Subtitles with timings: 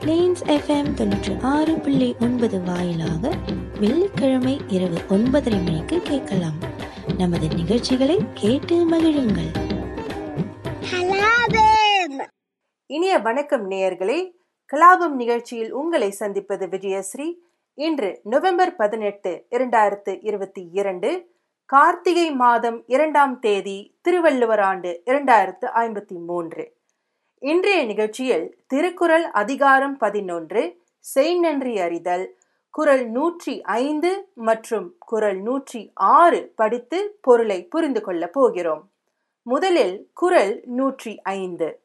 [0.00, 3.30] Planes FM தொண்ணூற்றி ஆறு புள்ளி ஒன்பது வாயிலாக
[3.80, 6.58] வெள்ளிக்கிழமை இரவு ஒன்பதரை மணிக்கு கேட்கலாம்.
[7.18, 9.50] நமது நிகழ்ச்சிகளை கேட்டு மகிழுங்கள்.
[12.86, 14.30] இனிய வணக்கம் நேயர்களே.
[14.72, 17.34] கலாபம் நிகழ்ச்சியில் உங்களை சந்திப்பது விஜயஸ்ரீ.
[17.74, 26.76] இன்று நவம்பர் பதினெட்டு இரண்டாயிரத்து இருபத்தி இரண்டு கார்த்திகை மாதம் இரண்டாம் தேதி திருவள்ளுவர் ஆண்டு இரண்டாயிரத்து ஐம்பத்தி மூன்று.
[27.42, 32.36] இன்றைய நிகழ்ச்சியில் திருக்குறள் அதிகாரம் பதினொன்று செய்நன்றி அறிதல்
[32.70, 38.90] குரல் நூற்றி ஐந்து மற்றும் குரல் நூற்றி ஆறு படித்து பொருளை புரிந்து கொள்ளப் போகிறோம்.
[39.42, 41.80] முதலில் குரல் நூற்றி ஐந்து.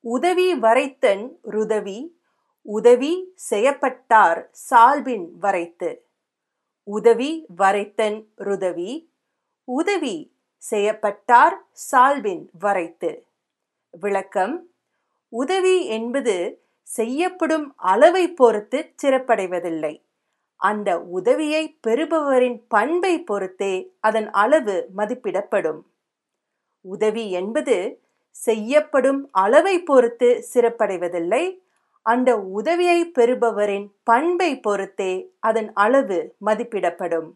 [0.00, 2.16] உதவி வரைத்தன் ருதவி
[2.62, 6.04] உதவி செய்யப்பட்டார் சால்பின் வரைத்து.
[6.84, 9.10] உதவி வரைத்தன் ருதவி
[9.64, 13.24] உதவி செய்யப்பட்டார் சால்பின் வரைத்து.
[13.90, 14.68] விளக்கம்.
[15.28, 20.02] உதவி என்பது செய்யப்படும் அளவை பொறுத்து சிறப்படைவதில்லை.
[20.56, 25.80] அந்த உதவியை பெறுபவரின் பண்பை பொறுத்தே அதன் அளவு மதிப்பிடப்படும்.
[26.80, 31.58] உதவி என்பது செய்யப்படும் அளவை பொறுத்து சிறப்படைவதில்லை.
[32.02, 37.30] அந்த உதவியை பெறுபவரின் பண்பை பொறுத்தே அதன் அளவு மதிப்பிடப்படும்.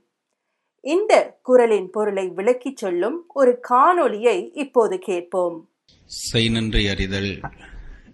[0.80, 5.68] இந்த குரலின் பொருளை விளக்கிச் சொல்லும் ஒரு காணொளியை இப்போது கேட்போம்.
[6.06, 7.40] செய் நன்றி அறிதல்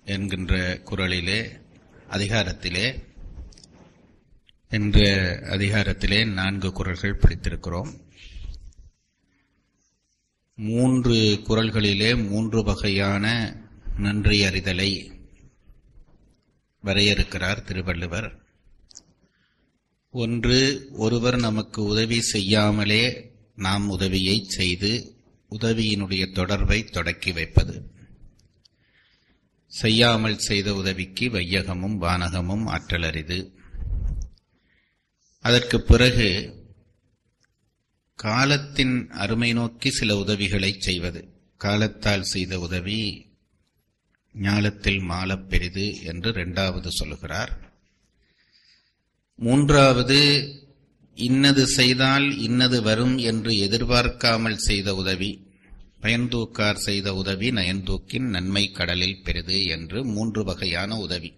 [0.05, 1.61] என்கின்ற குறளிலே
[2.09, 3.03] அதிகாரத்திலே
[4.69, 5.01] என்ற
[5.43, 8.01] அதிகாரத்திலே நான்கு குறள்கள் பிடித்திருக்கிறோம்.
[10.55, 11.15] மூன்று
[11.49, 13.57] குறள்களிலே மூன்று வகையான
[13.99, 15.11] நன்றி அறிதலை
[16.85, 18.43] வரையறுக்கிறார் திருவள்ளுவர்.
[20.11, 25.15] ஒன்று ஒருவர் நமக்கு உதவி செய்யாமலே நாம் உதவியை செய்து
[25.51, 27.91] உதவியினுடைய தொடர்பை தொடக்கி வைப்பது.
[29.67, 33.59] செய்யாமல் செய்த உதவிக்கு வையகமும் வானகமும் ஆற்றலரிது
[35.41, 36.59] அதற்கு பிறகு
[38.15, 41.29] காலத்தின் அருமை நோக்கி சில உதவிகளை செய்வது.
[41.57, 43.29] காலத்தால் செய்த உதவி
[44.33, 47.73] ஞாலத்தில் மாலப் பெரிது என்று இரண்டாவது சொல்லுகிறார்.
[49.37, 50.19] மூன்றாவது
[51.27, 55.31] இன்னது செய்தால் இன்னது வரும் என்று எதிர்பார்க்காமல் செய்த உதவி
[56.03, 61.31] பயன்தூக்கார் செய்த உதவி நயன்தூக்கின் நன்மை கடலில் பெரிது என்று மூன்று வகையான உதவி.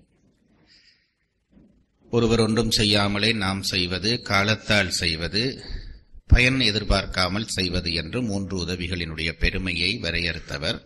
[2.10, 5.42] ஒருவர் ஒன்றும் செய்யாமலே நாம் செய்வது காலத்தால் செய்வது
[6.26, 10.78] பயன் எதிர்பார்க்காமல் செய்வது என்று மூன்று உதவிகளினுடைய பெருமையை வரையறுத்தவர்.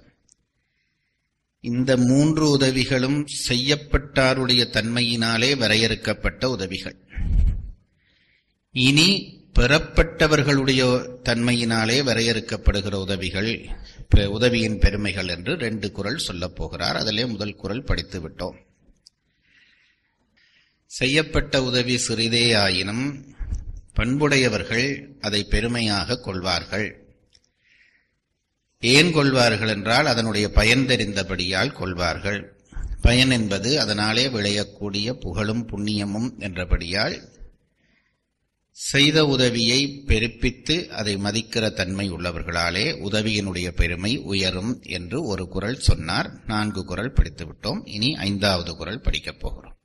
[1.64, 6.96] இந்த மூன்று உதவிகளும் செய்யப்பட்டாருடைய தன்மையினாலே வரையறுக்கப்பட்ட உதவிகள்.
[8.76, 9.08] இனி
[9.54, 10.80] பெறப்பட்டவர்களுடைய
[11.22, 13.68] தன்மையினாலே வரையறுக்கப்படுகிற உதவிகள்
[14.28, 16.96] உதவியின் பெருமைகள் என்று ரெண்டு குரல் சொல்லப் போகிறார்.
[16.96, 18.56] அதிலே முதல் குரல் படித்து விட்டோம்.
[20.86, 23.24] செய்யப்பட்ட உதவி சிறிதே ஆயினும்
[23.96, 26.88] பண்புடையவர்கள் அதை பெருமையாக கொள்வார்கள்.
[28.80, 32.40] ஏன் கொள்வார்கள் என்றால் அதனுடைய பயன் தெரிந்தபடியால் கொள்வார்கள்.
[33.00, 37.34] பயன் என்பது அதனாலே விளையக்கூடிய புகழும் புண்ணியமும் என்றபடியால்
[38.78, 46.30] செய்த உதவியை பெருப்பித்து அதை மதிக்கிற தன்மை உள்ளவர்களாலே உதவியினுடைய பெருமை உயரும் என்று ஒரு குறள் சொன்னார்.
[46.46, 47.80] நான்கு குறள் படித்துவிட்டோம்.
[47.84, 49.76] இனி ஐந்தாவது குரல் படிக்கப் போகிறோம்.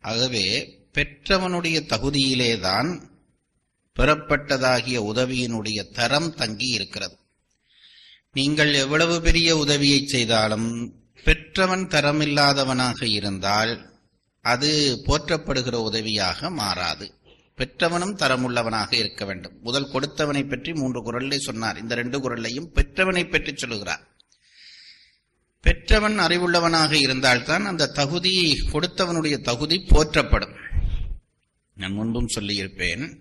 [0.00, 3.00] ஆகவே பெற்றவனுடைய தகுதியிலேதான்
[3.98, 7.16] பெறப்பட்டதாகிய உதவியினுடைய தரம் தங்கி இருக்கிறது.
[8.32, 10.94] நீங்கள் எவ்வளவு பெரிய உதவியை செய்தாலும்
[11.24, 13.92] பெற்றவன் தரமில்லாதவனாக இருந்தால்
[14.40, 17.20] அது போற்றப்படுகிற உதவியாக மாறாது.
[17.58, 19.58] பெற்றவனும் தரமுள்ளவனாக இருக்க வேண்டும்.
[19.62, 21.78] முதல் கொடுத்தவனை பற்றி மூன்று குரல்லை சொன்னார்.
[21.78, 24.08] இந்த ரெண்டு குரல்லையும் பெற்றவனை பற்றி சொல்லுகிறார்.
[25.60, 30.54] பெற்றவன் அறிவுள்ளவனாக இருந்தால்தான் அந்த தகுதி கொடுத்தவனுடைய தகுதி போற்றப்படும்.
[31.74, 33.18] நான் முன்பும் சொல்லியிருப்பேன்.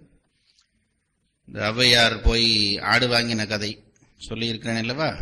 [1.47, 3.83] இந்த ஔவையார் போய் ஆடு வாங்கின கதை
[4.17, 5.17] சொல்லியிருக்கிறேன் அல்லவா?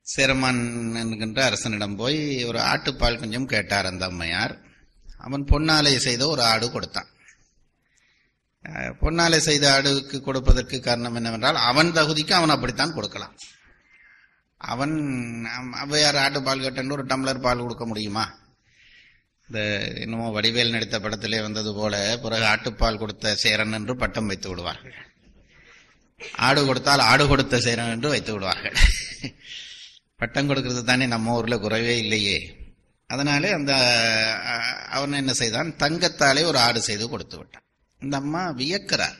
[0.00, 4.63] சேரமான் என்கின்ற அரசனிடம் போய் ஒரு ஆட்டுப்பால் கொஞ்சம் கேட்டார் அந்த அம்மையார்.
[5.24, 7.10] அவன் பொன்னாலை செய்த ஒரு ஆடு கொடுத்தான்.
[9.02, 13.34] பொன்னாலை செய்த ஆடுக்கு கொடுப்பதற்கு காரணம் என்னவென்றால் அவன் தகுதிக்கு அவன் அப்படித்தான் கொடுக்கலாம்.
[14.60, 14.94] அவன்
[15.56, 18.24] அம், ஔவையார் ஆட்டு பால் கேட்டேன்னு ஒரு டம்ளர் பால் கொடுக்க முடியுமா?
[19.48, 19.60] இந்த
[20.04, 24.94] என்னமோ வடிவேல் நடித்த படத்திலே வந்தது போல பிறகு ஆட்டுப்பால் கொடுத்த சேரன் என்று பட்டம் வைத்து விடுவார்கள்.
[26.46, 28.78] ஆடு கொடுத்தால் ஆடு கொடுத்த சேரன் என்று வைத்து விடுவார்கள்.
[30.20, 32.38] பட்டம் கொடுக்கிறது தானே நம்ம ஊர்ல குறைவே இல்லையே.
[33.14, 33.72] அதனாலே அந்த
[34.96, 35.70] அவன் என்ன செய்தான்?
[35.82, 37.66] தங்கத்தாலே ஒரு ஆடு செய்து கொடுத்து விட்டான்.
[38.00, 39.18] இந்த அம்மா வியக்கிறார்.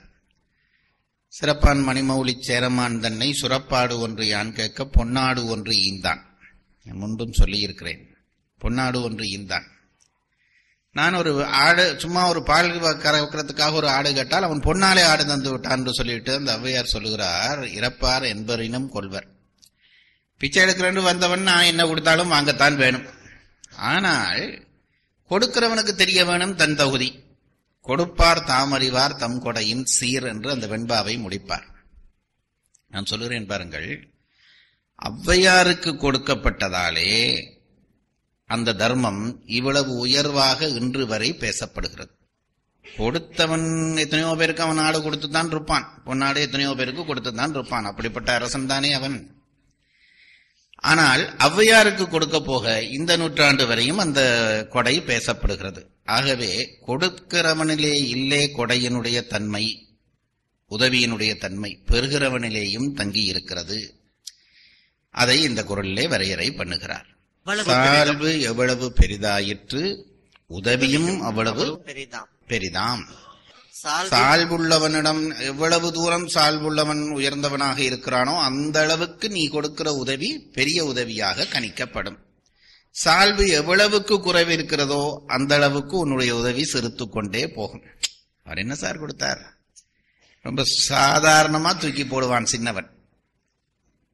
[1.37, 6.23] சிறப்பான் மணிமௌலி சேரமான் தன்னை சுரப்பாடு ஒன்று யான் கேட்க பொன்னாடு ஒன்று ஈந்தான்.
[7.02, 8.02] முன்பும் சொல்லியிருக்கிறேன்.
[8.62, 9.67] பொன்னாடு ஒன்று ஈந்தான்.
[10.99, 11.31] நான் ஒரு
[11.67, 12.69] ஆடு சும்மா ஒரு பால்
[13.05, 18.25] கறக்கிறதுக்காக ஒரு ஆடு கேட்டால் அவன் பொன்னாலே ஆடு தந்து விட்டான் என்று சொல்லிட்டு அந்த ஔவையார் சொல்லுகிறார் இறப்பார்
[18.35, 19.26] என்பரினும் கொள்வர்.
[20.41, 23.06] பிச்சை எடுக்கிறேன்னு வந்தவன் நான் என்ன கொடுத்தாலும் வாங்கத்தான் வேணும்.
[23.76, 24.67] ஆனால்
[25.31, 27.23] கொடுக்கிறவனுக்கு தெரிய வேணும் தன் தகுதி.
[27.81, 31.67] கொடுப்பார் தாமறிவார் தம் கொடையின் சீர் என்று அந்த வெண்பாவை முடிப்பார்.
[32.88, 34.12] நான் சொல்லுகிறேன் பாருங்கள்
[34.99, 37.11] ஔவையாருக்கு கொடுக்கப்பட்டதாலே
[38.47, 42.12] அந்த தர்மம் இவ்வளவு உயர்வாக இன்று வரை பேசப்படுகிறது.
[42.85, 47.85] கொடுத்தவன் எத்தனையோ பேருக்கு அவன் நாடு கொடுத்து தான் இருப்பான் பொன்னாடு எத்தனையோ பேருக்கு கொடுத்து தான் இருப்பான்.
[47.85, 49.33] அப்படிப்பட்ட அரசன் தானே அவன்.
[50.90, 54.20] ஆனால் ஔவையாருக்கு கொடுக்க போக இந்த நூற்றாண்டு வரையும் அந்த
[54.75, 55.82] கொடை பேசப்படுகிறது.
[56.16, 56.50] ஆகவே
[56.88, 59.64] கொடுக்கிறவனிலே இல்லே கொடையினுடைய தன்மை
[60.70, 63.78] உதவியினுடைய தன்மை பெறுகிறவனிலேயும் தங்கி இருக்கிறது.
[65.14, 67.08] அதை இந்த குரலிலே வரையறை பண்ணுகிறார்.
[67.69, 69.82] சால்வு எவ்வளவு பெரிதாயிற்று
[70.50, 71.66] உதவியும் அவ்வளவு
[72.50, 73.04] பெரிதாம்.
[73.84, 82.16] சால்புள்ளவனிடம் எவ்வளவு தூரம் சால்புள்ளவன் உயர்ந்தவனாக இருக்கிறானோ அந்த அளவுக்கு நீ கொடுக்கிற உதவி பெரிய உதவியாக கணிக்கப்படும்.
[82.90, 87.82] சால்வு எவ்வளவுக்கு குறைவு இருக்கிறதோ அந்த அளவுக்கு உன்னுடைய உதவி சிறுத்து கொண்டே போகும்.
[88.44, 89.56] அவர் என்ன சார் கொடுத்தார்?
[90.42, 92.90] ரொம்ப சாதாரணமா தூக்கி போடுவான் சின்னவன்.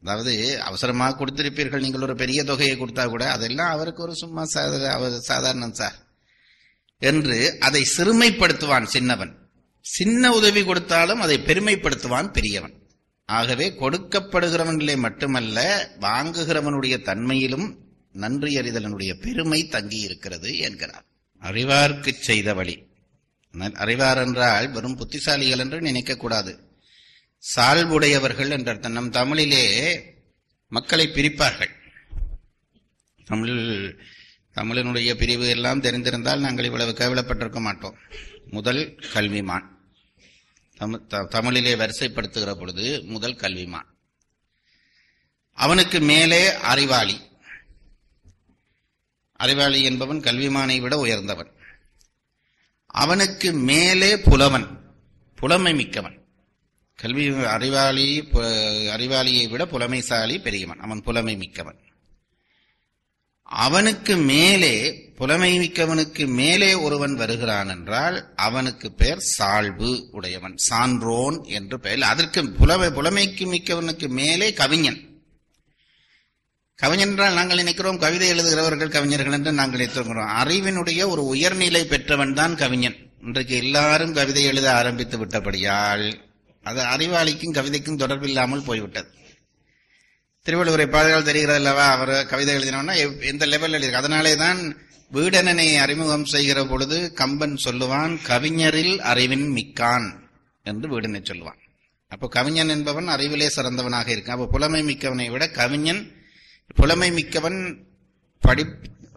[0.02, 5.75] அதாவது அவசரமாக கொடுத்திருப்பீர்கள் நீங்கள் ஒரு பெரிய தொகையை கொடுத்தா கூட அதெல்லாம் அவருக்கு ஒரு சும்மா சாத- சாதாரணம்
[5.75, 5.94] சார்.
[6.99, 9.40] என்று அதை சிறுமைப்படுத்துவான் சின்னவன்.
[9.81, 12.75] சின்ன உதவி கொடுத்தாலும் அதை பெருமைப்படுத்துவான் பெரியவன்.
[13.27, 17.75] ஆகவே கொடுக்கப்படுகிறவனிலே மட்டுமல்ல வாங்குகிறவனுடைய தன்மையிலும்
[18.12, 21.05] நன்றி அறிதலனுடைய பெருமை தங்கி இருக்கிறது என்கிறார்.
[21.41, 22.88] அறிவார்க்குச் செய்த வழி.
[23.73, 26.59] அறிவார் என்றால் வெறும் புத்திசாலிகள் என்று நினைக்கக்கூடாது
[27.56, 30.00] சால்புடையவர்கள் என்ற அர்த்தம் நம் தமிழிலே
[30.69, 31.71] மக்களை பிரிப்பார்கள்.
[33.25, 33.97] தமிழ்
[34.55, 37.94] தமிழினுடைய பிரிவு எல்லாம் தெரிந்திருந்தால் நாங்கள் இவ்வளவு கேவலப்பட்டிருக்க மாட்டோம்.
[38.50, 39.69] முதல் கல்விமான்.
[40.76, 43.87] தமிழ் த- தமிழிலே வரிசைப்படுத்துகிற பொழுது முதல் கல்விமான்.
[45.52, 47.20] அவனுக்கு மேலே அறிவாளி.
[49.32, 51.52] அறிவாளி என்பவன் கல்விமானை விட உயர்ந்தவன்.
[52.87, 54.94] அவனுக்கு மேலே புலவன்.
[55.35, 56.25] புலமை மிக்கவன்.
[56.94, 58.20] கல்வி அறிவாளி
[58.91, 60.79] அறிவாளியை விட புலமைசாலி பெரியவன்.
[60.79, 61.90] அவன் புலமை மிக்கவன்.
[63.50, 64.75] அவனுக்கு மேலே
[65.17, 70.56] புலமை மிக்கவனுக்கு மேலே ஒருவன் வருகிறான் என்றால் அவனுக்கு பெயர் சால்பு உடையவன்.
[70.56, 75.19] சான்றோன் என்று பெயர் அதற்கு புலமை புலமைக்கு மிக்கவனுக்கு மேலே கவிஞன்.
[76.76, 82.56] கவிஞன் என்றால் நாங்கள் நினைக்கிறோம் கவிதை எழுதுகிறவர்கள் கவிஞர்கள் என்று நாங்கள் நினைத்திருக்கிறோம் அறிவினுடைய ஒரு உயர்நிலை பெற்றவன் தான்
[82.56, 82.96] கவிஞன்.
[83.23, 86.20] இன்றைக்கு எல்லாரும் கவிதை எழுத ஆரம்பித்து விட்டபடியால்
[86.62, 89.08] அது அறிவாளிக்கும் கவிதைக்கும் தொடர்பில்லாமல் போய்விட்டது.
[90.47, 94.61] திருவள்ளுவரை பாடல்கள் தெரிகிறது அல்லவா அவர் கவிதை எழுதினோன்னா எந்த லெவலில் எழுதி அதனாலே தான்
[95.13, 100.07] வீடனனை அறிமுகம் செய்கிற பொழுது கம்பன் சொல்லுவான் கவிஞரில் அறிவின் மிக்கான்
[100.65, 101.61] என்று வீடனை சொல்லுவான்.
[102.09, 104.37] அப்போ கவிஞன் என்பவன் அறிவிலே சிறந்தவனாக இருக்கான்.
[104.37, 106.03] அப்போ புலமை மிக்கவனை விட கவிஞன்
[106.75, 107.77] புலமை மிக்கவன்
[108.41, 108.65] படி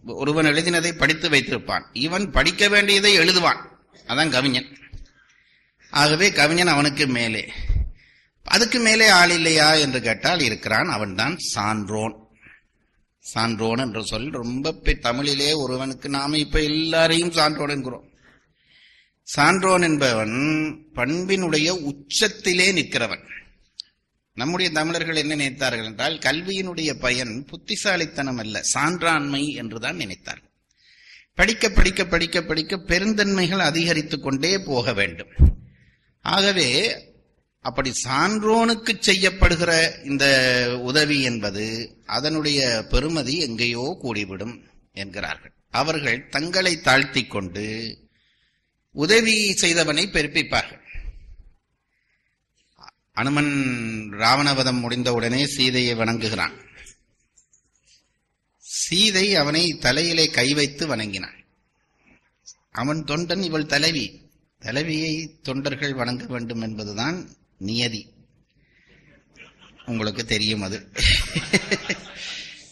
[0.06, 1.84] ஒருவன் எழுதினதை படித்து வைத்திருப்பான்.
[1.94, 3.62] இவன் படிக்க வேண்டியதை எழுதுவான்.
[4.08, 4.78] அதான் கவிஞன்.
[5.90, 7.44] ஆகவே கவிஞன் அவனுக்கு மேலே.
[8.44, 12.22] அதுக்கு மேலே ஆள் இல்லையா என்று கேட்டால் இருக்கிறான் அவன்தான் சான்றோன்.
[13.20, 18.10] சான்றோன் என்ற சொல் ரொம்ப பெ- தமிழிலே ஒருவனுக்கு நாம இப்ப எல்லாரையும் சான்றோன் என்கிறோம்.
[19.24, 20.30] சான்றோன் என்பவன்
[20.96, 23.32] பண்பினுடைய உச்சத்திலே நிற்கிறவன்.
[24.34, 30.52] நம்முடைய தமிழர்கள் என்ன நினைத்தார்கள் என்றால் கல்வியினுடைய பயன் புத்திசாலித்தனம் அல்ல சான்றாண்மை என்றுதான் நினைத்தார்கள்.
[31.36, 35.28] படிக்க படிக்க படிக்க படிக்க பெருந்தன்மைகள் அதிகரித்துக் கொண்டே போக வேண்டும்.
[36.22, 36.98] ஆகவே
[37.64, 39.72] அப்படி சான்றோனுக்கு செய்யப்படுகிற
[40.06, 40.26] இந்த
[40.82, 41.64] உதவி என்பது
[42.06, 44.56] அதனுடைய பெருமதி எங்கேயோ கூடிவிடும்
[44.94, 45.52] என்கிறார்கள்.
[45.70, 47.66] அவர்கள் தங்களை தாழ்த்தி கொண்டு
[48.92, 50.82] உதவி செய்தவனை பெருப்பிப்பார்கள்.
[53.14, 53.54] அனுமன்
[54.12, 56.56] ராவணவதம் முடிந்தவுடனே சீதையை வணங்குகிறான்.
[58.60, 61.40] சீதை அவனை தலையிலே கை வைத்து வணங்கினான்.
[62.72, 64.06] அவன் தொண்டன் இவள் தலைவி.
[64.60, 67.18] தலைவியை தொண்டர்கள் வணங்க வேண்டும் என்பதுதான்
[67.58, 68.12] நியதி.
[69.86, 70.92] உங்களுக்கு தெரியும் அது.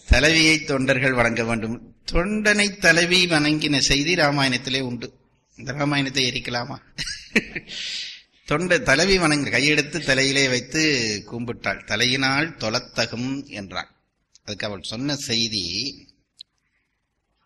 [0.07, 1.95] தலைவியை தொண்டர்கள் வணங்க வேண்டும்.
[2.11, 5.13] தொண்டனை தலைவி வணங்கின செய்தி ராமாயணத்திலே உண்டு.
[5.55, 6.77] இந்த ராமாயணத்தை எரிக்கலாமா?
[8.45, 10.81] தொண்டை தலைவி வணங்க கையெடுத்து தலையிலே வைத்து
[11.31, 11.85] கும்பிட்டாள்.
[11.85, 13.91] தலையினால் தொலத்தகும் என்றாள்.
[14.43, 16.07] அதுக்கு அவள் சொன்ன செய்தி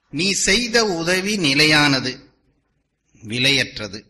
[0.10, 2.30] நீ செய்த உதவி நிலையானது
[3.24, 4.04] விலையற்றது.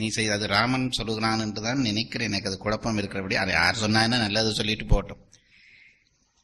[0.00, 2.28] நீ செய்த அது ராமன் சொல்லுகிறான் என்று தான் நினைக்கிறேன்.
[2.30, 5.22] எனக்கு அது குழப்பம் இருக்கிறபடி அதை யார் சொன்னா நல்லது சொல்லிட்டு போட்டோம்.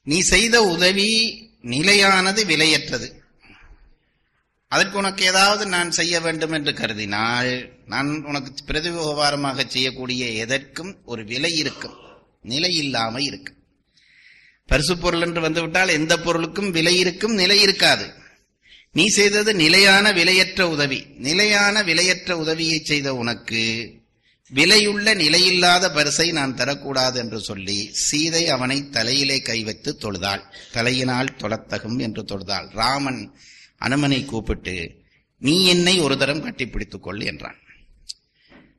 [0.06, 1.10] நீ செய்த உதவி
[1.74, 3.08] நிலையானது விலையற்றது.
[4.72, 7.50] அதற்கு உனக்கு ஏதாவது நான் செய்ய வேண்டும் என்று கருதினால்
[7.86, 11.96] நான் உனக்கு பிரதிபகாரமாக செய்யக்கூடிய எதற்கும் ஒரு விலை இருக்கும்.
[12.52, 13.58] நிலை இல்லாமல் இருக்கும்.
[14.70, 18.06] பரிசு பொருள் என்று வந்துவிட்டால் எந்த பொருளுக்கும் விலை இருக்கும் நிலை இருக்காது.
[18.94, 21.06] நீ செய்தது நிலையான விலையற்ற உதவி.
[21.18, 23.92] நிலையான விலையற்ற உதவியை செய்த உனக்கு
[24.54, 30.42] விலையுள்ள நிலையில்லாத பரிசை நான் தரக்கூடாது என்று சொல்லி சீதை அவனை தலையிலே கை வைத்து தொழுதாள்.
[30.72, 32.70] தலையினால் தொழத்தகும் என்று தொழுதாள்.
[32.70, 33.34] ராமன்
[33.80, 35.02] அனுமனை கூப்பிட்டு
[35.38, 37.56] நீ என்னை ஒரு தரம் கட்டிப்பிடித்துக் கொள் என்றான்.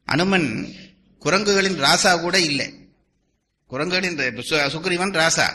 [0.06, 0.74] அனுமன்
[1.22, 2.74] குரங்குகளின் ராசா கூட இல்லை.
[3.70, 5.54] குரங்குகளின் சு- சுக்ரீவன் ராசா.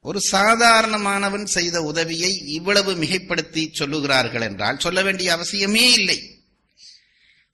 [0.00, 6.40] ஒரு சாதாரணமானவன் செய்த உதவியை இவ்வளவு மிகைப்படுத்தி சொல்லுகிறார்கள் என்றால் சொல்ல வேண்டிய அவசியமே இல்லை.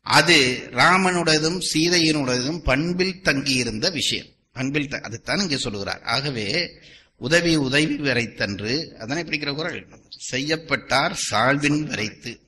[0.01, 4.27] அது ராமனுடையதும் சீதையினுடையதும் பண்பில் தங்கியிருந்த விஷயம்.
[4.53, 6.03] பண்பில் த- அதுதான் இங்கே சொல்லுகிறார்.
[6.03, 6.71] ஆகவே
[7.17, 9.87] உதவி உதவி வரைத்தன்று அதனை பிடிக்கிற குரல்.
[10.19, 12.41] செய்யப்பட்டார் சால்வின் வரைத்து.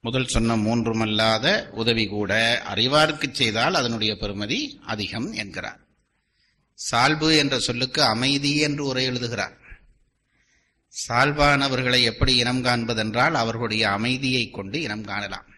[0.00, 5.80] முதல் சொன்ன மூன்றுமல்லாத உதவி கூட அறிவார்க்கு செய்தால் அதனுடைய பெருமதி அதிகம் என்கிறார்.
[6.88, 9.56] சால்பு என்ற சொல்லுக்கு அமைதி என்று உரை எழுதுகிறார்.
[10.94, 15.48] சால்வானவர்களை எப்படி இனம் காண்பதென்றால் அவர்களுடைய அமைதியை கொண்டு இனம் காணலாம்.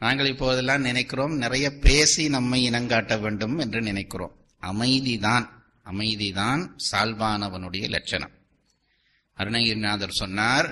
[0.00, 4.34] நாங்கள் இப்போதெல்லாம் நினைக்கிறோம் நிறைய பேசி நம்மை இனங்காட்ட வேண்டும் என்று நினைக்கிறோம்.
[4.62, 5.46] அமைதிதான்
[5.84, 8.34] அமைதிதான் சால்வானவனுடைய லட்சணம்.
[9.36, 10.68] அருணகிரிநாதர் சொன்னார்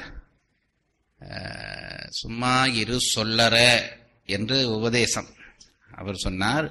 [2.11, 3.56] சும்மா இரு சொல்லற
[4.37, 5.30] என்று உபதேசம்.
[5.90, 6.66] அவர் சொன்னார்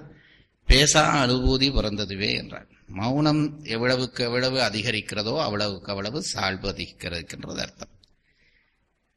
[0.67, 2.69] பேசா அனுபூதி பிறந்ததுவே என்றார்.
[2.93, 7.93] மௌனம் எவ்வளவுக்கு எவ்வளவு அதிகரிக்கிறதோ அவ்வளவுக்கு அவ்வளவு சால்பு அதிகரிக்கிறது அர்த்தம்.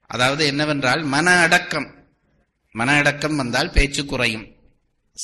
[0.07, 1.95] அதாவது என்னவென்றால் மன அடக்கம்.
[2.73, 4.47] மன அடக்கம் வந்தால் பேச்சு குறையும்.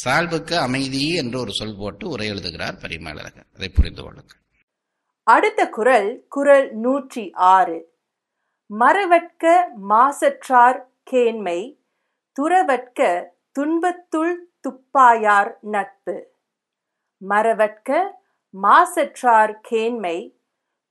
[0.05, 4.41] சால்புக்கு அமைதி என்று ஒரு சொல் போட்டு உரை எழுதுகிறார் பரிமேலழகர் அதை புரிந்து கொள்ளுங்கள்.
[5.23, 7.79] அடுத்த குரல் குரல் நூற்றி ஆறு.
[8.67, 10.81] மரவற்க மாசற்றார்
[11.11, 11.77] கேண்மை
[12.37, 16.27] துறவற்க துன்பத்துள் துப்பாயார் நட்பு.
[17.17, 18.21] மரவற்க
[18.53, 20.37] மாசற்றார் கேண்மை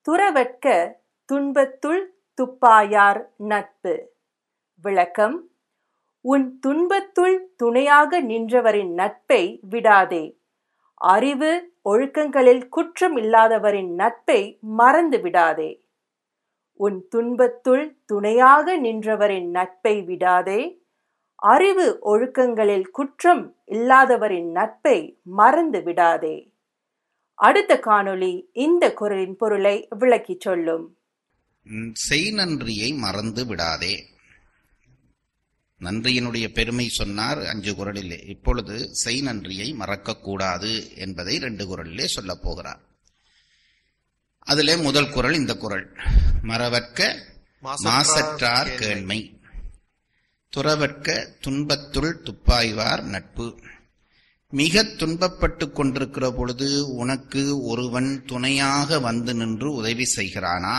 [0.01, 0.93] துறவற்க
[1.25, 4.13] துன்பத்துள் துப்பாயார் நட்பு.
[4.81, 5.49] விளக்கம்
[6.21, 10.39] உன் துன்பத்துள் துணையாக நின்றவரின் நட்பை விடாதே.
[10.93, 15.85] அறிவு ஒழுக்கங்களில் குற்றம் இல்லாதவரின் நட்பை மறந்து விடாதே.
[16.73, 20.81] உன் துன்பத்துள் துணையாக நின்றவரின் நட்பை விடாதே.
[21.35, 26.50] அறிவு ஒழுக்கங்களில் குற்றம் இல்லாதவரின் நட்பை மறந்து விடாதே.
[27.41, 30.97] அடுத்த காணொளி இந்த குரலின் பொருளை விளக்கிச் சொல்லும்.
[31.63, 34.05] ம், செய் நன்றியை மறந்து விடாதே.
[35.79, 38.29] நன்றியினுடைய பெருமை சொன்னார் அஞ்சு குரலிலே.
[38.29, 42.79] இப்பொழுது செய் நன்றியை மறக்கக்கூடாது என்பதை ரெண்டு குரலிலே சொல்லப் போகிறார்.
[44.39, 45.91] அதிலே முதல் குரல் இந்த குரல்.
[46.41, 47.15] மறவற்க
[47.63, 49.39] மாசற்றார் கேண்மை.
[50.49, 53.59] துறவற்க துன்பத்துள் துப்பாய்வார் நட்பு.
[54.51, 60.75] மிக துன்பப்பட்டு கொண்டிருக்கிற பொழுது உனக்கு ஒருவன் துணையாக வந்து நின்று உதவி செய்கிறானா?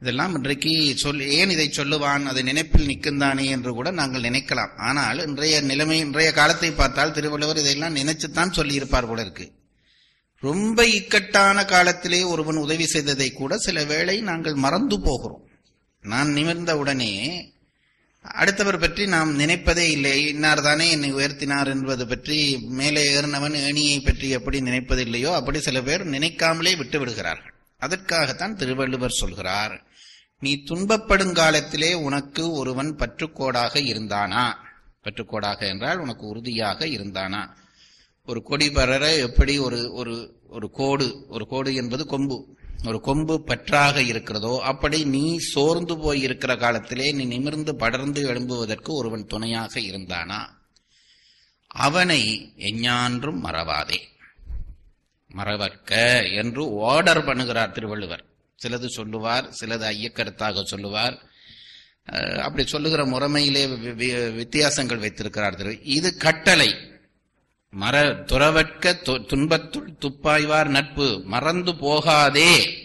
[0.00, 2.24] இதெல்லாம் இன்றைக்கு சொல் ஏன் இதை சொல்லுவான்?
[2.24, 4.76] அது நினைப்பில் நிற்கின்றானே என்று கூட நாங்கள் நினைக்கலாம்.
[4.76, 9.52] ஆனால் இன்றைய நிலைமை இன்றைய காலத்தை பார்த்தால் திருவள்ளுவர் இதையெல்லாம் நினைச்சுத்தான் சொல்லியிருப்பார் போல இருக்கு.
[10.40, 15.44] ரொம்ப இக்கட்டான காலத்திலே ஒருவன் உதவி செய்ததை கூட சில வேளை நாங்கள் மறந்து போகிறோம்.
[16.02, 17.12] நான் நிமிர்ந்த உடனே
[18.24, 20.26] அடுத்தவர் பற்றி நாம் நினைப்பதே இல்லை.
[20.26, 26.08] இன்னார் தானே என்னை உயர்த்தினார் என்பது பற்றி மேலே ஏறினவன் ஏணியை பற்றி எப்படி நினைப்பதில்லையோ அப்படி சில பேர்
[26.08, 27.54] நினைக்காமலே விட்டு விடுகிறார்கள்.
[27.78, 29.86] அதற்காகத்தான் திருவள்ளுவர் சொல்கிறார்
[30.38, 34.52] நீ துன்பப்படும் காலத்திலே உனக்கு ஒருவன் பற்றுக்கோடாக இருந்தானா?
[35.02, 37.48] பற்றுக்கோடாக என்றால் உனக்கு உறுதியாக இருந்தானா?
[38.26, 42.56] ஒரு கொடி பரர எப்படி ஒரு ஒரு ஒரு கோடு ஒரு கோடு என்பது கொம்பு.
[42.84, 49.26] ஒரு கொம்பு பற்றாக இருக்கிறதோ அப்படி நீ சோர்ந்து போய் இருக்கிற காலத்திலே நீ நிமிர்ந்து படர்ந்து எழும்புவதற்கு ஒருவன்
[49.26, 50.48] துணையாக இருந்தானா?
[51.66, 53.96] அவனை எஞ்ஞான்றும் மறவாதே.
[55.28, 58.24] மறவற்க என்று ஆர்டர் பண்ணுகிறார் திருவள்ளுவர்.
[58.62, 61.22] சிலது சொல்லுவார் சிலது ஐயக்கருத்தாக சொல்லுவார்.
[62.42, 66.93] அப்படி சொல்லுகிற முறைமையிலே வி- வித்தியாசங்கள் வைத்திருக்கிறார் திரு இது கட்டளை.
[67.74, 72.78] மற துறவற்க து- துன்பத்துள் துப்பாய்வார் நட்பு மறந்து போகாதே.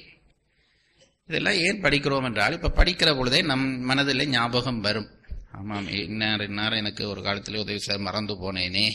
[1.27, 5.09] இதெல்லாம் ஏன் படிக்கிறோம் என்றால் இப்ப படிக்கிற பொழுதே நம் மனதில் ஞாபகம் வரும்.
[5.51, 8.91] ஆமாம் இன்னார் இன்னார் எனக்கு ஒரு காலத்தில் உதவி சார் மறந்து போனேனே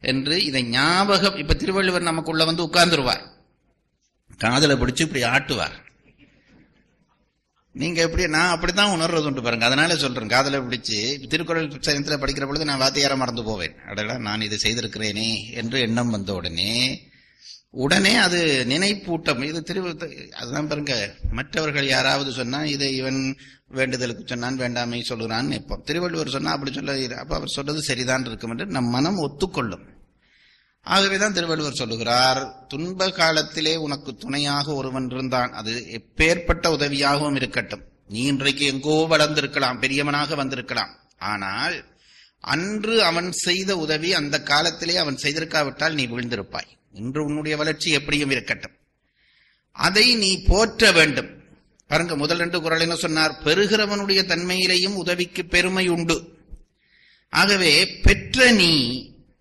[0.00, 3.26] என்று இதை ஞாபகம் இப்ப திருவள்ளுவர் நமக்குள்ள வந்து உட்கார்ந்துருவார்.
[4.38, 5.85] காதலை பிடிச்சு இப்படி ஆட்டுவார்.
[7.76, 9.66] நீங்க எப்படி நான் அப்படித்தான் உணர்றது உண்டு பாருங்க.
[9.66, 10.28] அதனால சொல்றேன்.
[10.28, 13.74] காதலை பிடிச்சு திருக்குறள் சரித்திர படிக்கிற பொழுது நான் வாத்தியாரம் மறந்து போவேன்.
[13.88, 16.72] அடடா நான் இதை செய்திருக்கிறேனே என்று எண்ணம் வந்த உடனே
[17.70, 19.42] உடனே அது நினைப்பூட்டம்.
[19.42, 19.98] இது திரு
[20.36, 21.14] அதுதான் பாருங்க.
[21.30, 23.36] மற்றவர்கள் யாராவது சொன்னா இதை இவன்
[23.68, 25.82] வேண்டுதலுக்கு சொன்னான் வேண்டாமை சொல்லுறான்னு நிற்போம்.
[25.82, 29.84] திருவள்ளுவர் சொன்னா அப்படி சொல்ல அப்ப அவர் சொல்றது சரிதான் இருக்கும் என்று நம் மனம் ஒத்துக்கொள்ளும்.
[30.94, 35.52] ஆகவேதான் திருவள்ளுவர் சொல்லுகிறார் துன்ப காலத்திலே உனக்கு துணையாக ஒருவன் இருந்தான்.
[35.52, 37.82] அது எப்பேற்பட்ட உதவியாகவும் இருக்கட்டும்.
[38.08, 40.92] நீ இன்றைக்கு எங்கோ வளர்ந்திருக்கலாம் பெரியவனாக வந்திருக்கலாம்.
[41.18, 41.84] ஆனால்
[42.40, 46.70] அன்று அவன் செய்த உதவி அந்த காலத்திலே அவன் செய்திருக்காவிட்டால் நீ விழுந்திருப்பாய்.
[46.92, 48.76] இன்று உன்னுடைய வளர்ச்சி எப்படியும் இருக்கட்டும்.
[49.72, 51.30] அதை நீ போற்ற வேண்டும்.
[51.86, 53.40] பாருங்க முதல் ரெண்டு குரல் என்ன சொன்னார்?
[53.44, 56.16] பெறுகிறவனுடைய தன்மையிலேயும் உதவிக்கு பெருமை உண்டு.
[57.30, 58.72] ஆகவே பெற்ற நீ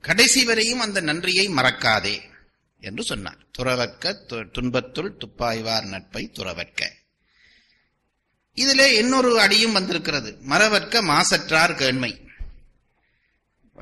[0.06, 2.22] கடைசி வரையும் அந்த நன்றியை மறக்காதே
[2.80, 3.38] என்று சொன்னார்.
[3.58, 6.90] துறவற்க து- துன்பத்துள் துப்பாய்வார் நட்பை துறவற்க
[8.54, 10.38] இதிலே இன்னொரு அடியும் வந்திருக்கிறது.
[10.42, 12.24] மறவற்க மாசற்றார் கேண்மை.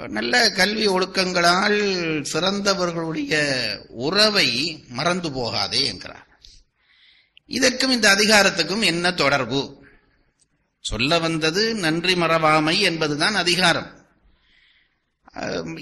[0.07, 6.39] நல்ல கல்வி ஒழுக்கங்களால் சிறந்தவர்களுடைய உறவை மறந்து போகாதே என்கிறார்.
[7.45, 9.85] இதற்கும் இந்த அதிகாரத்துக்கும் என்ன தொடர்பு?
[10.79, 14.02] சொல்ல வந்தது நன்றி மறவாமை என்பதுதான் அதிகாரம்.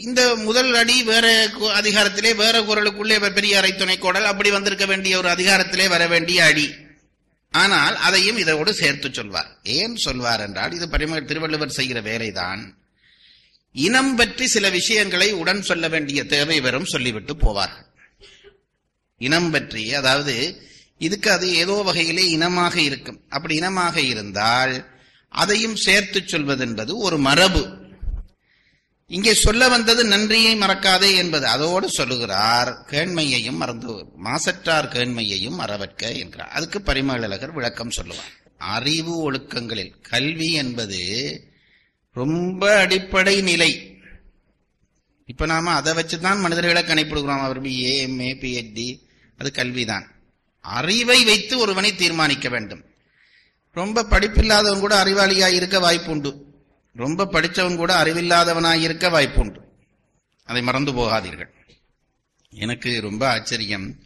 [0.07, 1.27] இந்த முதல் அடி வேற
[1.79, 4.29] அதிகாரத்திலே வேற குரலுக்குள்ளே பெரிய அறை துணைக்கோடல்.
[4.31, 6.67] அப்படி வந்திருக்க வேண்டிய ஒரு அதிகாரத்திலே வர வேண்டிய அடி.
[7.53, 9.49] ஆனால் அதையும் இதோடு சேர்த்து சொல்வார்.
[9.77, 12.61] ஏன் சொல்வார் என்றால் இது பரிம திருவள்ளுவர் செய்கிற வேலைதான்.
[13.75, 17.87] இனம் பற்றி சில விஷயங்களை உடன் சொல்ல வேண்டிய தேவை வரும் சொல்லிவிட்டு போவார்கள்
[19.21, 20.35] இனம் பற்றி அதாவது
[20.97, 23.19] இதுக்கு அது ஏதோ வகையிலே இனமாக இருக்கும்.
[23.35, 24.73] அப்படி இனமாக இருந்தால்
[25.41, 27.63] அதையும் சேர்த்து சொல்வது என்பது ஒரு மரபு.
[29.11, 31.47] இங்கே சொல்ல வந்தது நன்றியை மறக்காதே என்பது.
[31.47, 36.49] அதோடு சொல்லுகிறார் கேண்மையையும் மறந்து மாசற்றார் கேண்மையையும் மறவற்க என்கிறார்.
[36.49, 38.31] அதுக்கு பரிமளகர் விளக்கம் சொல்லுவார்.
[38.57, 40.99] அறிவு ஒழுக்கங்களில் கல்வி என்பது
[42.13, 43.97] ரொம்ப அடிப்படை நிலை.
[45.25, 47.39] இப்ப நாம அதை வச்சுதான் மனிதர்களை கணிப்பிடுகிறோம்.
[47.39, 48.99] அவர் பிஏ எம்ஏ பிஹெச்டி
[49.37, 50.05] அது கல்விதான்.
[50.59, 52.83] அறிவை வைத்து ஒருவனை தீர்மானிக்க வேண்டும்.
[53.71, 56.49] ரொம்ப படிப்பில்லாதவன் கூட அறிவாளியாக இருக்க வாய்ப்புண்டு.
[56.93, 59.59] ரொம்ப படித்தவன் கூட அறிவில்லாதவனாயிருக்க வாய்ப்புண்டு.
[60.43, 61.49] அதை மறந்து போகாதீர்கள்.
[62.49, 63.99] எனக்கு ரொம்ப ஆச்சரியம்.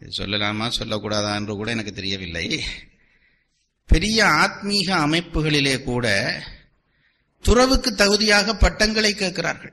[0.00, 2.64] சொல்லலாமா சொல்லக்கூடாதா என்று கூட எனக்கு தெரியவில்லை.
[3.86, 6.32] பெரிய ஆத்மீக அமைப்புகளிலே கூட
[7.44, 9.72] துறவுக்கு தகுதியாக பட்டங்களை கேட்கிறார்கள்.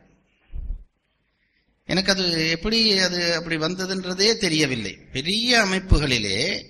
[1.86, 4.98] எனக்கு அது எப்படி அது அப்படி வந்ததுன்றதே தெரியவில்லை.
[5.12, 6.66] பெரிய அமைப்புகளிலே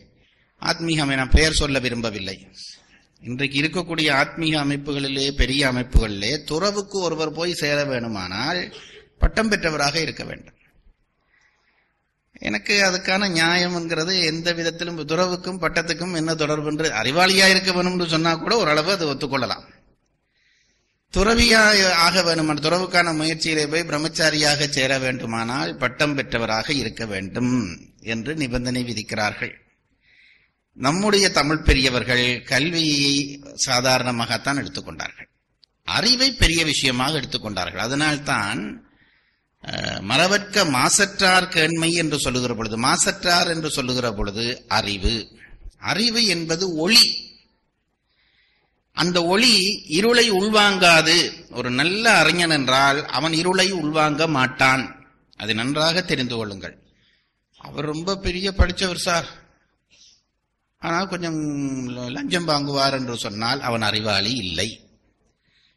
[0.62, 2.48] ஆத்மீகம் நான் பெயர் சொல்ல விரும்பவில்லை.
[3.26, 8.74] இன்றைக்கு இருக்கக்கூடிய ஆத்மீக அமைப்புகளிலே பெரிய அமைப்புகளிலே துறவுக்கு ஒருவர் போய் சேர வேணுமானால்
[9.20, 10.54] பட்டம் பெற்றவராக இருக்க வேண்டும்.
[12.40, 18.58] எனக்கு அதுக்கான நியாயம்ங்கிறது எந்த விதத்திலும் துறவுக்கும் பட்டத்துக்கும் என்ன தொடர்பு என்று அறிவாளியா இருக்க வேணும்னு சொன்னா கூட
[18.58, 19.64] ஓரளவு அது ஒத்துக்கொள்ளலாம்.
[21.14, 28.84] துறவியா ஆக வேணுமான துறவுக்கான முயற்சியிலே போய் பிரம்மச்சாரியாக சேர வேண்டுமானால் பட்டம் பெற்றவராக இருக்க வேண்டும் என்று நிபந்தனை
[28.84, 29.62] விதிக்கிறார்கள்.
[30.74, 35.30] நம்முடைய தமிழ் பெரியவர்கள் கல்வியை சாதாரணமாகத்தான் எடுத்துக்கொண்டார்கள்.
[35.84, 37.78] அறிவை பெரிய விஷயமாக எடுத்துக்கொண்டார்கள்.
[37.78, 38.88] அதனால்தான்
[40.00, 45.28] மரபற்க மாசற்றார் கேண்மை என்று சொல்லுகிற பொழுது மாசற்றார் என்று சொல்லுகிற பொழுது அறிவு.
[45.78, 47.32] அறிவு என்பது ஒளி.
[48.92, 51.32] அந்த ஒளி இருளை உள்வாங்காது.
[51.50, 55.08] ஒரு நல்ல அறிஞன் என்றால் அவன் இருளை உள்வாங்க மாட்டான்.
[55.36, 56.78] அது நன்றாக தெரிந்து கொள்ளுங்கள்.
[57.58, 59.43] அவர் ரொம்ப பெரிய படித்தவர் சார்.
[60.84, 61.40] ஆனால் கொஞ்சம்
[61.88, 64.70] லஞ்சம் வாங்குவார் என்று சொன்னால் அவன் அறிவாளி இல்லை.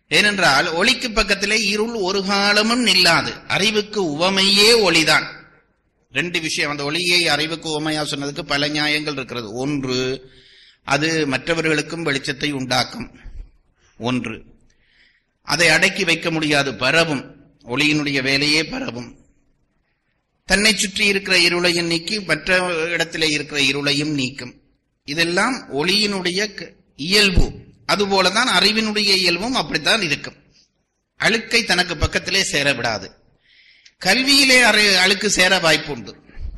[0.08, 3.32] ஏனென்றால் ஒளிக்கு பக்கத்திலே இருள் ஒரு காலமும் நில்லாது.
[3.46, 5.26] அறிவுக்கு உவமையே ஒளிதான்.
[6.12, 9.52] ரெண்டு விஷயம் அந்த ஒளியை அறிவுக்கு உவமையா சொன்னதுக்கு பல நியாயங்கள் இருக்கிறது.
[9.52, 10.30] ஒன்று
[10.84, 13.10] அது மற்றவர்களுக்கும் வெளிச்சத்தை உண்டாக்கும்.
[13.98, 14.44] ஒன்று
[15.42, 17.24] அதை அடக்கி வைக்க முடியாது பரவும்.
[17.64, 19.16] ஒளியினுடைய வேலையே பரவும்.
[20.44, 24.54] தன்னை சுற்றி இருக்கிற இருளையும் நீக்கி மற்ற இடத்திலே இருக்கிற இருளையும் நீக்கும்.
[25.06, 27.52] இதெல்லாம் ஒளியினுடைய க- இயல்பு.
[27.92, 30.36] அதுபோலதான் அறிவினுடைய இயல்பும் அப்படித்தான் இருக்கும்.
[31.16, 33.10] அழுக்கை தனக்கு பக்கத்திலே சேர விடாது
[34.04, 34.60] கல்வியிலே
[34.96, 36.14] அழுக்கு சேர வாய்ப்புண்டு.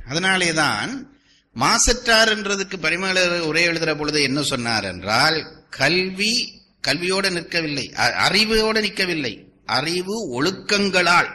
[0.09, 1.17] அதனாலேதான்
[1.55, 7.99] மாசற்றார் என்றதுக்கு பரிமளர் உரை எழுதுகிற பொழுது என்ன சொன்னார் என்றால் கல்வி கல்வியோடு நிற்கவில்லை.
[7.99, 9.45] அ- அறிவோடு நிற்கவில்லை.
[9.67, 11.29] அறிவு ஒழுக்கங்களால்.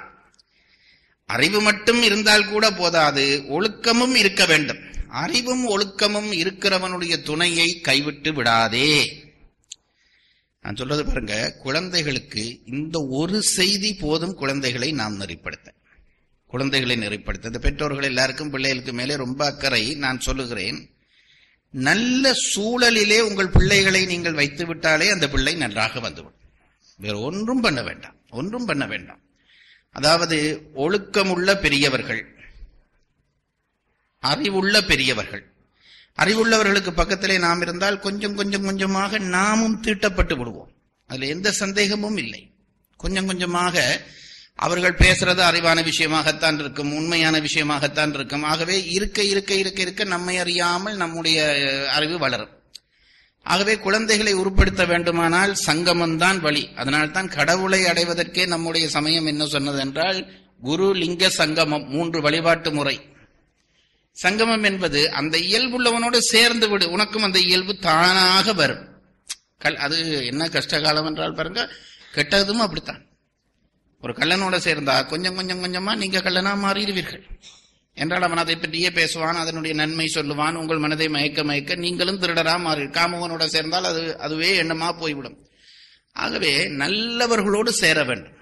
[1.25, 3.43] அறிவு மட்டும் இருந்தால் கூட போதாது.
[3.47, 4.77] ஒழுக்கமும் இருக்க வேண்டும்.
[5.13, 9.23] அறிவும் ஒழுக்கமும் இருக்கிறவனுடைய துணையை கைவிட்டு விடாதே.
[10.61, 15.67] நான் சொல்றது பாருங்க குழந்தைகளுக்கு இந்த ஒரு செய்தி போதும் குழந்தைகளை நாம் நெறிப்படுத்த.
[16.47, 17.45] குழந்தைகளை நெறிப்படுத்த.
[17.45, 20.89] இந்த பெற்றோர்கள் எல்லாருக்கும் பிள்ளைகளுக்கு மேலே ரொம்ப அக்கறை நான் சொல்லுகிறேன்.
[21.69, 26.39] நல்ல சூழலிலே உங்கள் பிள்ளைகளை நீங்கள் வைத்து விட்டாலே அந்த பிள்ளை நன்றாக வந்துவிடும்.
[26.97, 28.15] வேற ஒன்றும் பண்ண வேண்டாம்.
[28.29, 29.19] ஒன்றும் பண்ண வேண்டாம்.
[29.91, 32.32] அதாவது ஒழுக்கமுள்ள பெரியவர்கள்
[34.23, 35.43] அறிவுள்ள பெரியவர்கள்.
[36.15, 40.71] அறிவுள்ளவர்களுக்கு பக்கத்திலே நாம் இருந்தால் கொஞ்சம் கொஞ்சம் கொஞ்சமாக நாமும் தீட்டப்பட்டு விடுவோம்.
[41.07, 42.51] அதுல எந்த சந்தேகமும் இல்லை.
[42.97, 44.01] கொஞ்சம் கொஞ்சமாக
[44.55, 48.43] அவர்கள் பேசுறது அறிவான விஷயமாகத்தான் இருக்கும் உண்மையான விஷயமாகத்தான் இருக்கும்.
[48.43, 51.39] ஆகவே இருக்க இருக்க இருக்க இருக்க நம்மை அறியாமல் நம்முடைய
[51.91, 52.49] அறிவு வளரும்.
[53.43, 56.69] ஆகவே குழந்தைகளை உருப்படுத்த வேண்டுமானால் சங்கமம்தான் வழி.
[56.75, 60.19] அதனால்தான் கடவுளை அடைவதற்கே நம்முடைய சமயம் என்ன சொன்னது என்றால்
[60.61, 62.97] குரு லிங்க சங்கமம் மூன்று வழிபாட்டு முறை.
[64.13, 66.89] சங்கமம் என்பது அந்த இயல்புள்ளவனோடு சேர்ந்து விடு.
[66.89, 69.01] உனக்கும் அந்த இயல்பு தானாக வரும்.
[69.57, 71.69] கல் அது என்ன கஷ்டகாலம் என்றால் பாருங்க
[72.13, 73.05] கெட்டதும் அப்படித்தான்.
[74.01, 77.23] ஒரு கள்ளனோட சேர்ந்தா கொஞ்சம் கொஞ்சம் கொஞ்சமா நீங்க கள்ளனா மாறிடுவீர்கள்.
[77.93, 82.81] என்றால் அவன் அதை பற்றியே பேசுவான் அதனுடைய நன்மை சொல்லுவான் உங்கள் மனதை மயக்க மயக்க நீங்களும் திருடரா மாறி
[82.81, 85.47] காமவனோட சேர்ந்தால் அது அதுவே எண்ணமா போய்விடும்.
[86.11, 88.33] ஆகவே நல்லவர்களோடு சேர வேண்டும்.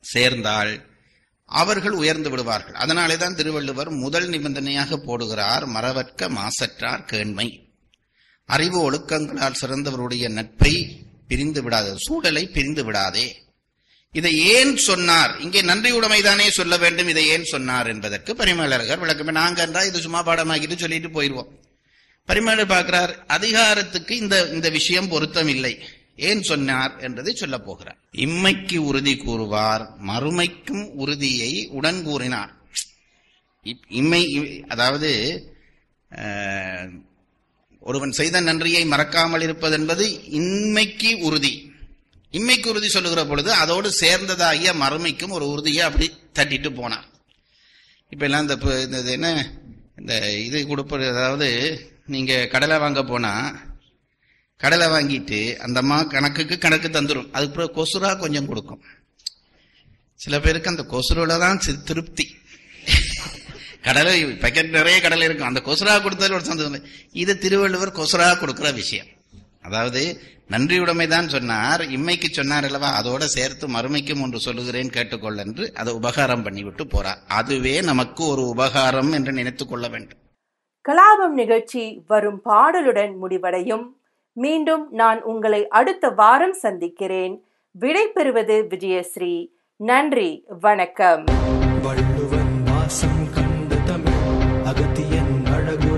[0.00, 0.87] சேர்ந்தால்
[1.48, 2.74] அவர்கள் உயர்ந்து விடுவார்கள்.
[2.74, 7.48] அதனாலே தான் திருவள்ளுவர் முதல் நிபந்தனையாக போடுகிறார் மறவற்க மாசற்றார் கேண்மை.
[8.44, 10.72] அறிவு ஒழுக்கங்களால் சிறந்தவருடைய நட்பை
[11.28, 13.26] பிரிந்து விடாதே சூழலை பிரிந்து விடாதே.
[14.14, 15.32] இதை ஏன் சொன்னார்?
[15.40, 19.32] இங்கே நன்றியுடைமைதானே சொல்ல வேண்டும் இதை ஏன் சொன்னார் என்பதற்கு பரிமேலழகர் விளக்கமே.
[19.40, 21.50] நாங்க என்றா இது சும்மா பாடமாக்கிட்டு சொல்லிட்டு போயிடுவோம்
[22.28, 25.72] பரிமேலர் பார்க்கிறார் அதிகாரத்துக்கு இந்த இந்த விஷயம் பொருத்தம் இல்லை
[26.18, 27.98] ஏன் சொன்னார் என்றதை சொல்ல போகிறார்.
[28.12, 32.56] இம்மைக்கு உறுதி கூறுவார் மறுமைக்கும் உறுதியை உடன் கூறினார்.
[33.64, 35.10] இப்- இம்மை இ- அதாவது
[37.80, 41.72] ஒருவன் செய்த நன்றியை மறக்காமல் இருப்பது என்பது இன்மைக்கு உறுதி.
[42.32, 47.06] இம்மைக்கு உறுதி சொல்லுகிற பொழுது அதோடு சேர்ந்ததாகிய மறுமைக்கும் ஒரு உறுதியை அப்படி தட்டிட்டு போனார்.
[48.10, 49.52] இப்ப எல்லாம் இந்த இந்த இது என்ன
[49.98, 53.62] இந்த இது கொடுப்பது அதாவது நீங்க கடலை வாங்க போனா
[54.58, 58.82] கடலை வாங்கிட்டு அந்த அம்மா கணக்குக்கு கணக்கு தந்துடும் அதுக்கு கொசுரா கொஞ்சம் கொடுக்கும்.
[60.14, 62.36] சில பேருக்கு அந்த கொசுரோல தான் திருப்தி.
[63.82, 65.48] கடலை பேக்கெட் நிறைய கடலை இருக்கும்.
[65.48, 69.06] அந்த கொசுரா கொடுத்தாலும் ஒரு சந்தோஷம் இது திருவள்ளுவர் கொசுரா கொடுக்குற விஷயம்.
[69.62, 71.80] அதாவது நன்றியுடைமை தான் சொன்னார்.
[71.80, 73.02] இம்மைக்கு சொன்னார் அல்லவா?
[73.02, 77.18] அதோட சேர்த்து மறுமைக்கும் ஒன்று சொல்லுகிறேன் கேட்டுக்கொள் என்று அதை உபகாரம் பண்ணிவிட்டு போறார்.
[77.28, 80.18] அதுவே நமக்கு ஒரு உபகாரம் என்று நினைத்துக் கொள்ள வேண்டும்.
[80.88, 83.97] கலாபம் நிகழ்ச்சி வரும் பாடலுடன் முடிவடையும்.
[84.38, 87.44] மீண்டும் நான் உங்களை அடுத்த வாரம் சந்திக்கிறேன்.
[87.70, 89.48] விடை பெறுவது விஜயஸ்ரீ.
[89.76, 91.24] நன்றி வணக்கம்.
[91.82, 95.97] வள்ளுவன் வாசம் கண்டு தமிழ் அகத்தியன் அழகு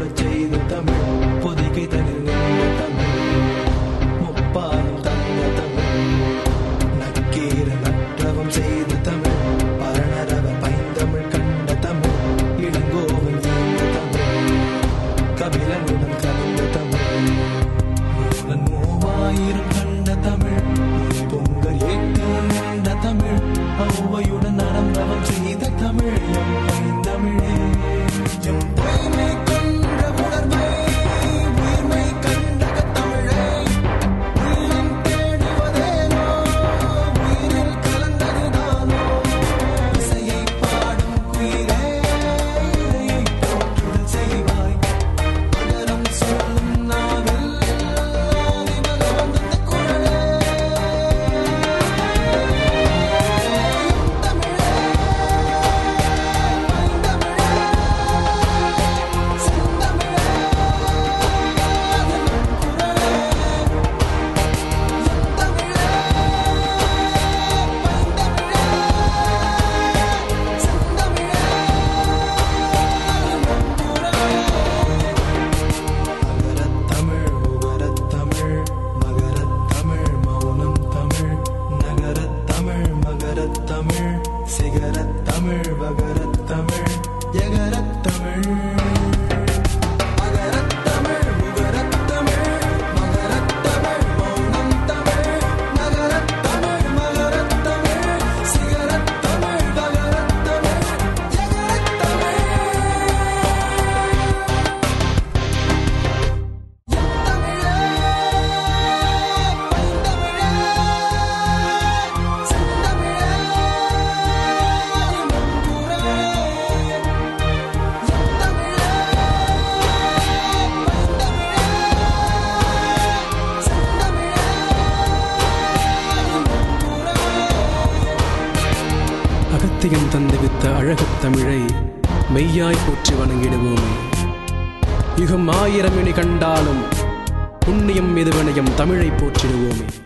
[138.81, 140.00] தமிழை போற்றிடுவோமே.